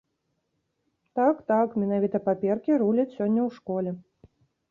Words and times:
Так, 1.19 1.35
так, 1.51 1.67
менавіта 1.83 2.17
паперкі 2.29 2.79
руляць 2.85 3.07
сёння 3.17 3.41
ў 3.47 3.61
школе! 3.61 3.89